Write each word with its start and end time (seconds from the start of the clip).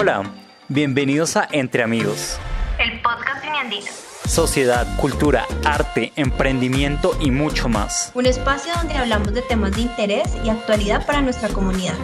Hola, 0.00 0.32
bienvenidos 0.68 1.36
a 1.36 1.48
Entre 1.50 1.82
Amigos. 1.82 2.38
El 2.78 3.02
podcast 3.02 3.44
Uniandino. 3.44 3.86
Sociedad, 4.28 4.86
cultura, 4.96 5.44
arte, 5.64 6.12
emprendimiento 6.14 7.18
y 7.20 7.32
mucho 7.32 7.68
más. 7.68 8.12
Un 8.14 8.26
espacio 8.26 8.72
donde 8.76 8.94
hablamos 8.94 9.34
de 9.34 9.42
temas 9.42 9.74
de 9.74 9.80
interés 9.80 10.28
y 10.44 10.50
actualidad 10.50 11.04
para 11.04 11.20
nuestra 11.20 11.48
comunidad. 11.48 11.96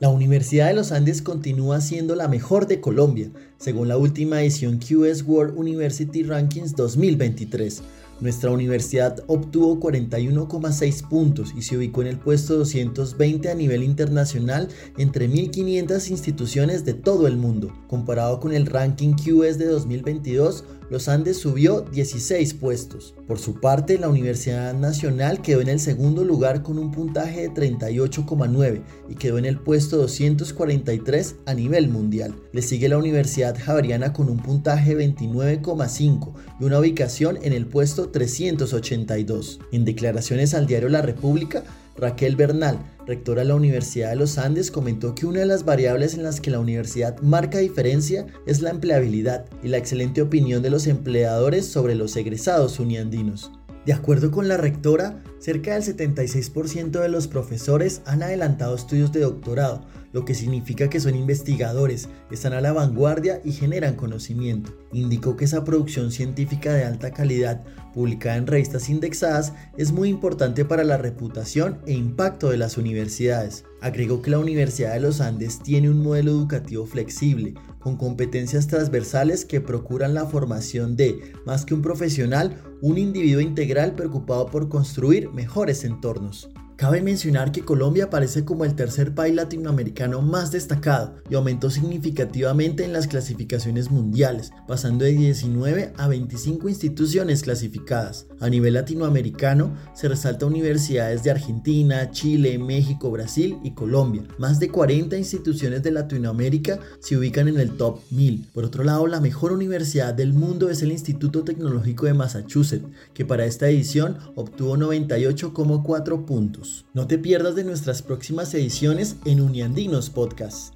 La 0.00 0.08
Universidad 0.08 0.66
de 0.66 0.74
los 0.74 0.90
Andes 0.90 1.22
continúa 1.22 1.80
siendo 1.80 2.16
la 2.16 2.26
mejor 2.26 2.66
de 2.66 2.80
Colombia, 2.80 3.30
según 3.58 3.86
la 3.86 3.96
última 3.96 4.40
edición 4.40 4.80
QS 4.80 5.22
World 5.22 5.56
University 5.56 6.24
Rankings 6.24 6.74
2023 6.74 7.80
nuestra 8.22 8.52
universidad 8.52 9.24
obtuvo 9.26 9.80
41,6 9.80 11.08
puntos 11.08 11.52
y 11.56 11.62
se 11.62 11.76
ubicó 11.76 12.02
en 12.02 12.06
el 12.06 12.18
puesto 12.20 12.56
220 12.56 13.50
a 13.50 13.54
nivel 13.54 13.82
internacional 13.82 14.68
entre 14.96 15.28
1.500 15.28 16.08
instituciones 16.08 16.84
de 16.84 16.94
todo 16.94 17.26
el 17.26 17.36
mundo. 17.36 17.72
Comparado 17.88 18.38
con 18.38 18.52
el 18.52 18.66
ranking 18.66 19.14
QS 19.14 19.58
de 19.58 19.66
2022, 19.66 20.64
los 20.92 21.08
Andes 21.08 21.38
subió 21.38 21.80
16 21.80 22.52
puestos. 22.52 23.14
Por 23.26 23.38
su 23.38 23.60
parte, 23.60 23.98
la 23.98 24.10
Universidad 24.10 24.74
Nacional 24.74 25.40
quedó 25.40 25.62
en 25.62 25.70
el 25.70 25.80
segundo 25.80 26.22
lugar 26.22 26.62
con 26.62 26.78
un 26.78 26.90
puntaje 26.90 27.48
de 27.48 27.50
38,9 27.50 28.82
y 29.08 29.14
quedó 29.14 29.38
en 29.38 29.46
el 29.46 29.58
puesto 29.58 29.96
243 29.96 31.36
a 31.46 31.54
nivel 31.54 31.88
mundial. 31.88 32.34
Le 32.52 32.60
sigue 32.60 32.90
la 32.90 32.98
Universidad 32.98 33.56
Javeriana 33.58 34.12
con 34.12 34.28
un 34.28 34.42
puntaje 34.42 34.94
de 34.94 35.08
29,5 35.08 36.34
y 36.60 36.64
una 36.64 36.78
ubicación 36.78 37.38
en 37.40 37.54
el 37.54 37.66
puesto 37.66 38.11
382. 38.12 39.60
En 39.72 39.84
declaraciones 39.84 40.54
al 40.54 40.66
diario 40.66 40.88
La 40.88 41.02
República, 41.02 41.64
Raquel 41.96 42.36
Bernal, 42.36 42.78
rectora 43.06 43.42
de 43.42 43.48
la 43.48 43.54
Universidad 43.54 44.10
de 44.10 44.16
los 44.16 44.38
Andes, 44.38 44.70
comentó 44.70 45.14
que 45.14 45.26
una 45.26 45.40
de 45.40 45.46
las 45.46 45.64
variables 45.64 46.14
en 46.14 46.22
las 46.22 46.40
que 46.40 46.50
la 46.50 46.60
universidad 46.60 47.18
marca 47.20 47.58
diferencia 47.58 48.26
es 48.46 48.62
la 48.62 48.70
empleabilidad 48.70 49.46
y 49.62 49.68
la 49.68 49.78
excelente 49.78 50.22
opinión 50.22 50.62
de 50.62 50.70
los 50.70 50.86
empleadores 50.86 51.66
sobre 51.66 51.94
los 51.94 52.16
egresados 52.16 52.78
uniandinos. 52.78 53.50
De 53.84 53.92
acuerdo 53.92 54.30
con 54.30 54.46
la 54.46 54.56
rectora, 54.56 55.20
cerca 55.40 55.74
del 55.74 55.82
76% 55.82 57.00
de 57.00 57.08
los 57.08 57.26
profesores 57.26 58.00
han 58.06 58.22
adelantado 58.22 58.76
estudios 58.76 59.10
de 59.10 59.20
doctorado, 59.20 59.84
lo 60.12 60.24
que 60.24 60.34
significa 60.34 60.88
que 60.88 61.00
son 61.00 61.14
investigadores, 61.14 62.08
están 62.30 62.52
a 62.52 62.60
la 62.60 62.72
vanguardia 62.72 63.40
y 63.44 63.52
generan 63.52 63.96
conocimiento. 63.96 64.72
Indicó 64.92 65.36
que 65.36 65.44
esa 65.44 65.64
producción 65.64 66.12
científica 66.12 66.72
de 66.72 66.84
alta 66.84 67.12
calidad, 67.12 67.64
publicada 67.94 68.36
en 68.36 68.46
revistas 68.46 68.88
indexadas, 68.88 69.52
es 69.76 69.92
muy 69.92 70.08
importante 70.08 70.64
para 70.64 70.84
la 70.84 70.96
reputación 70.96 71.78
e 71.86 71.92
impacto 71.92 72.50
de 72.50 72.56
las 72.58 72.78
universidades. 72.78 73.64
Agregó 73.80 74.22
que 74.22 74.30
la 74.30 74.38
Universidad 74.38 74.94
de 74.94 75.00
los 75.00 75.20
Andes 75.20 75.58
tiene 75.58 75.90
un 75.90 76.02
modelo 76.02 76.30
educativo 76.30 76.86
flexible, 76.86 77.54
con 77.80 77.96
competencias 77.96 78.68
transversales 78.68 79.44
que 79.44 79.60
procuran 79.60 80.14
la 80.14 80.26
formación 80.26 80.96
de, 80.96 81.32
más 81.44 81.64
que 81.64 81.74
un 81.74 81.82
profesional, 81.82 82.56
un 82.80 82.96
individuo 82.98 83.40
integral 83.40 83.94
preocupado 83.94 84.46
por 84.46 84.68
construir 84.68 85.30
mejores 85.30 85.84
entornos. 85.84 86.48
Cabe 86.76 87.00
mencionar 87.00 87.52
que 87.52 87.64
Colombia 87.64 88.04
aparece 88.04 88.44
como 88.44 88.64
el 88.64 88.74
tercer 88.74 89.14
país 89.14 89.34
latinoamericano 89.34 90.20
más 90.20 90.50
destacado 90.50 91.14
y 91.30 91.34
aumentó 91.34 91.70
significativamente 91.70 92.84
en 92.84 92.92
las 92.92 93.06
clasificaciones 93.06 93.90
mundiales, 93.90 94.50
pasando 94.66 95.04
de 95.04 95.12
19 95.12 95.92
a 95.96 96.08
25 96.08 96.68
instituciones 96.68 97.42
clasificadas. 97.42 98.26
A 98.40 98.48
nivel 98.48 98.74
latinoamericano 98.74 99.76
se 99.94 100.08
resalta 100.08 100.46
universidades 100.46 101.22
de 101.22 101.30
Argentina, 101.30 102.10
Chile, 102.10 102.58
México, 102.58 103.10
Brasil 103.10 103.58
y 103.62 103.72
Colombia. 103.74 104.24
Más 104.38 104.58
de 104.58 104.70
40 104.70 105.16
instituciones 105.16 105.82
de 105.82 105.92
Latinoamérica 105.92 106.80
se 107.00 107.16
ubican 107.16 107.48
en 107.48 107.60
el 107.60 107.76
top 107.76 108.00
1000. 108.10 108.48
Por 108.52 108.64
otro 108.64 108.82
lado, 108.82 109.06
la 109.06 109.20
mejor 109.20 109.52
universidad 109.52 110.14
del 110.14 110.32
mundo 110.32 110.70
es 110.70 110.82
el 110.82 110.90
Instituto 110.90 111.44
Tecnológico 111.44 112.06
de 112.06 112.14
Massachusetts, 112.14 112.86
que 113.14 113.24
para 113.24 113.44
esta 113.44 113.68
edición 113.68 114.18
obtuvo 114.34 114.76
98,4 114.76 116.24
puntos. 116.24 116.61
No 116.94 117.06
te 117.06 117.18
pierdas 117.18 117.54
de 117.54 117.64
nuestras 117.64 118.02
próximas 118.02 118.52
ediciones 118.54 119.16
en 119.24 119.40
Uniandinos 119.40 120.10
Podcast. 120.10 120.74